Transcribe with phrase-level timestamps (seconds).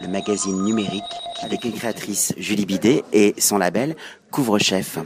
[0.00, 1.04] Le magazine numérique
[1.42, 3.94] avec une créatrice, Julie Bidet, et son label
[4.32, 4.98] Couvre-Chef.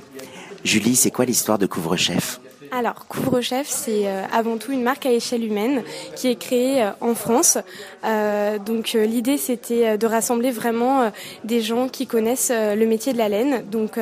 [0.65, 2.41] Julie, c'est quoi l'histoire de Couvre-Chef?
[2.71, 5.83] Alors, Couvre-Chef, c'est euh, avant tout une marque à échelle humaine
[6.17, 7.59] qui est créée euh, en France.
[8.05, 11.13] Euh, donc, l'idée, c'était de rassembler vraiment
[11.45, 13.63] des gens qui connaissent le métier de la laine.
[13.71, 13.99] Donc,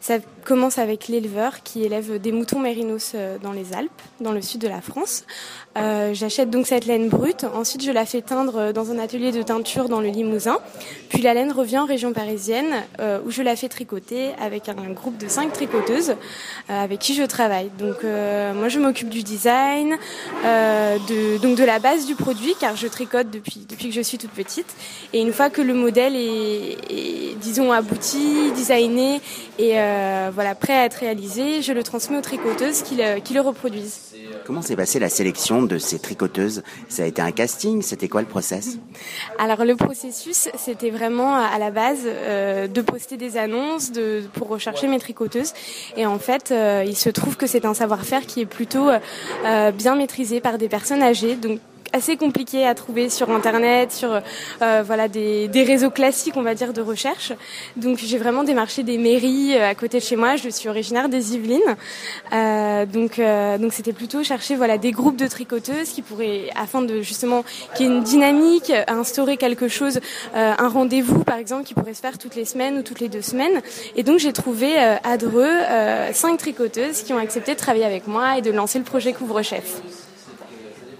[0.00, 3.90] ça commence avec l'éleveur qui élève des moutons mérinos dans les Alpes,
[4.20, 5.24] dans le sud de la France.
[6.12, 7.44] J'achète donc cette laine brute.
[7.44, 10.58] Ensuite, je la fais teindre dans un atelier de teinture dans le Limousin.
[11.10, 12.82] Puis la laine revient en région parisienne
[13.26, 16.14] où je la fais tricoter avec un groupe de cinq tricoteuses
[16.68, 17.70] avec qui je travaille.
[17.78, 19.96] Donc, euh, moi, je m'occupe du design,
[20.44, 24.18] euh, de, donc de la base du produit, car je tricote depuis, que je suis
[24.18, 24.74] toute petite.
[25.12, 29.20] Et une fois que le modèle est, disons, abouti, designé
[29.58, 33.34] et euh, voilà, prêt à être réalisé, je le transmets aux tricoteuses qui le, qui
[33.34, 34.14] le reproduisent.
[34.44, 36.62] Comment s'est passée la sélection de ces tricoteuses?
[36.88, 37.82] Ça a été un casting?
[37.82, 38.78] C'était quoi le process?
[39.38, 44.86] Alors le processus, c'était vraiment à la base de poster des annonces de, pour rechercher
[44.88, 45.52] mes tricoteuses.
[45.96, 46.54] Et en fait,
[46.86, 50.58] il se trouve que c'est un savoir faire qui est plutôt euh, bien maîtrisé par
[50.58, 51.34] des personnes âgées.
[51.36, 51.58] Donc
[51.96, 54.20] assez compliqué à trouver sur internet, sur
[54.62, 57.32] euh, voilà des, des, réseaux classiques on va dire de recherche.
[57.76, 60.36] Donc j'ai vraiment démarché des mairies euh, à côté de chez moi.
[60.36, 61.76] Je suis originaire des Yvelines,
[62.32, 66.82] euh, donc euh, donc c'était plutôt chercher voilà des groupes de tricoteuses qui pourraient afin
[66.82, 70.00] de justement qu'il y ait une dynamique, instaurer quelque chose,
[70.34, 73.08] euh, un rendez-vous par exemple qui pourrait se faire toutes les semaines ou toutes les
[73.08, 73.62] deux semaines.
[73.96, 75.56] Et donc j'ai trouvé à Dreux
[76.12, 79.80] cinq tricoteuses qui ont accepté de travailler avec moi et de lancer le projet Couvre-chef.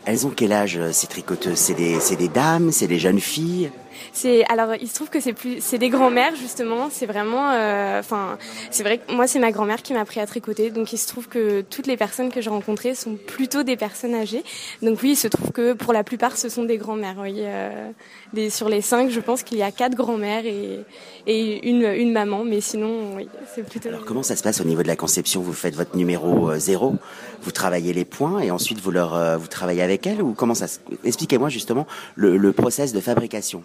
[0.06, 1.58] Elles ont quel âge ces tricoteuses?
[1.58, 3.72] C'est des, des dames, c'est des jeunes filles?
[4.48, 6.88] Alors il se trouve que c'est des grands-mères justement.
[6.90, 8.38] C'est vraiment euh, enfin
[8.70, 10.70] c'est vrai que moi c'est ma grand-mère qui m'a appris à tricoter.
[10.70, 14.14] Donc il se trouve que toutes les personnes que j'ai rencontrées sont plutôt des personnes
[14.14, 14.44] âgées.
[14.82, 17.16] Donc oui, il se trouve que pour la plupart ce sont des grands-mères.
[17.18, 17.90] Oui, euh,
[18.50, 20.84] sur les cinq, je pense qu'il y a quatre grands-mères et,
[21.68, 22.44] une, maman.
[22.44, 23.88] Mais sinon, oui, c'est plutôt.
[23.88, 25.40] Alors comment ça se passe au niveau de la conception?
[25.40, 26.94] Vous faites votre numéro euh, zéro,
[27.42, 28.92] vous travaillez les points et ensuite vous
[29.48, 30.66] travaillez avec elles ou comment ça
[31.04, 33.62] Expliquez-moi justement le, le process de fabrication.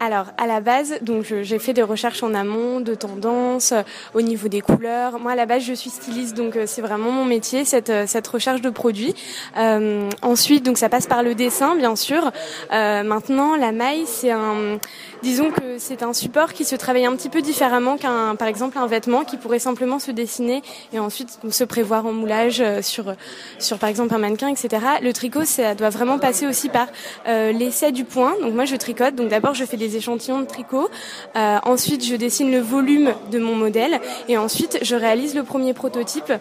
[0.00, 3.82] Alors, à la base, donc j'ai fait des recherches en amont, de tendances, euh,
[4.12, 5.18] au niveau des couleurs.
[5.18, 8.04] Moi, à la base, je suis styliste, donc euh, c'est vraiment mon métier, cette, euh,
[8.06, 9.14] cette recherche de produits.
[9.56, 12.32] Euh, ensuite, donc ça passe par le dessin, bien sûr.
[12.72, 14.78] Euh, maintenant, la maille, c'est un,
[15.22, 18.78] disons que c'est un support qui se travaille un petit peu différemment qu'un, par exemple,
[18.78, 20.62] un vêtement qui pourrait simplement se dessiner
[20.92, 23.14] et ensuite se prévoir en moulage sur,
[23.58, 24.84] sur par exemple un mannequin, etc.
[25.02, 26.88] Le tricot, ça doit vraiment passer aussi par
[27.26, 28.34] euh, l'essai du point.
[28.40, 29.14] Donc moi, je tricote.
[29.14, 30.88] Donc d'abord, je fais des des échantillons de tricot.
[31.36, 35.74] Euh, ensuite, je dessine le volume de mon modèle et ensuite, je réalise le premier
[35.74, 36.32] prototype.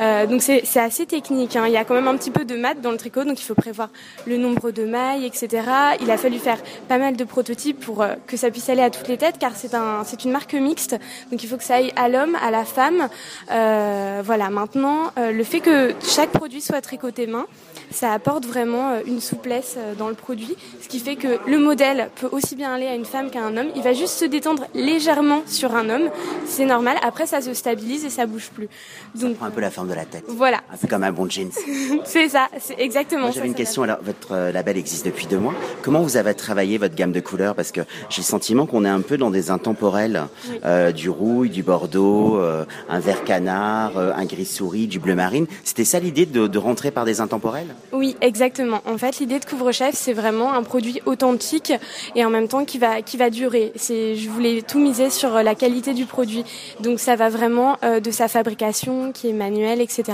[0.00, 1.56] Euh, donc, c'est assez technique.
[1.56, 1.64] Hein.
[1.66, 3.44] Il y a quand même un petit peu de maths dans le tricot, donc il
[3.44, 3.88] faut prévoir
[4.26, 5.62] le nombre de mailles, etc.
[6.02, 8.90] Il a fallu faire pas mal de prototypes pour euh, que ça puisse aller à
[8.90, 9.70] toutes les têtes, car c'est
[10.04, 10.96] c'est une marque mixte.
[11.30, 13.08] Donc, il faut que ça aille à l'homme, à la femme.
[13.48, 14.50] Voilà.
[14.50, 17.46] Maintenant, le fait que chaque produit soit tricoté main,
[17.90, 22.28] ça apporte vraiment une souplesse dans le produit, ce qui fait que le modèle peut
[22.32, 23.68] aussi bien aller à une femme qu'à un homme.
[23.76, 26.10] Il va juste se détendre légèrement sur un homme.
[26.46, 26.96] C'est normal.
[27.02, 28.68] Après, ça se stabilise et ça bouge plus.
[29.14, 30.24] Donc, ça prend un peu la forme de la tête.
[30.28, 30.60] Voilà.
[30.80, 31.50] C'est comme un bon jeans.
[32.04, 32.48] c'est ça.
[32.58, 33.82] C'est exactement J'avais une question.
[33.82, 35.54] Alors, votre euh, label existe depuis deux mois.
[35.82, 37.54] Comment vous avez travaillé votre gamme de couleurs?
[37.54, 40.26] Parce que j'ai le sentiment qu'on est un peu dans des intemporels.
[40.64, 45.14] Euh, du rouille, du bordeaux, euh, un vert canard, euh, un gris souris, du bleu
[45.14, 45.46] marine.
[45.64, 47.68] C'était ça l'idée de, de rentrer par des intemporels?
[47.92, 48.80] Oui, exactement.
[48.86, 51.72] En fait, l'idée de couvre-chef, c'est vraiment un produit authentique
[52.14, 53.72] et en même temps qui va qui va durer.
[53.76, 56.44] C'est je voulais tout miser sur euh, la qualité du produit.
[56.80, 60.04] Donc ça va vraiment euh, de sa fabrication qui est manuelle, etc.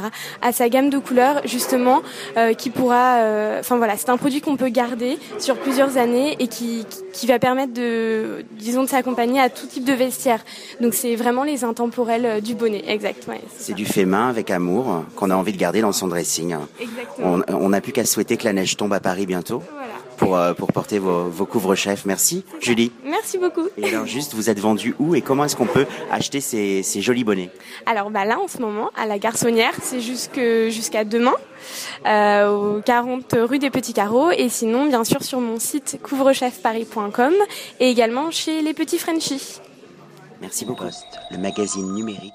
[0.42, 2.02] à sa gamme de couleurs justement
[2.36, 3.16] euh, qui pourra.
[3.60, 7.38] Enfin voilà, c'est un produit qu'on peut garder sur plusieurs années et qui qui va
[7.38, 10.44] permettre de disons de s'accompagner à tout type de vestiaire.
[10.80, 13.26] Donc c'est vraiment les intemporels du bonnet, exact.
[13.28, 16.56] Ouais, C'est du fait main avec amour qu'on a envie de garder dans son dressing.
[16.80, 17.40] Exactement.
[17.48, 19.62] On n'a plus qu'à souhaiter que la neige tombe à Paris bientôt.
[19.72, 19.85] Voilà.
[20.16, 22.04] Pour, euh, pour porter vos, vos couvre-chefs.
[22.06, 22.90] Merci, Julie.
[23.04, 23.68] Merci beaucoup.
[23.76, 27.00] Et alors juste, vous êtes vendu où et comment est-ce qu'on peut acheter ces, ces
[27.00, 27.50] jolis bonnets?
[27.84, 31.34] Alors bah là en ce moment à la Garçonnière, c'est jusque jusqu'à demain
[32.06, 37.34] euh, au 40 rue des Petits Carreaux et sinon bien sûr sur mon site couvre-chefparis.com
[37.80, 39.60] et également chez les Petits Frenchies.
[40.40, 40.84] Merci beaucoup.
[41.30, 42.32] Le magazine numérique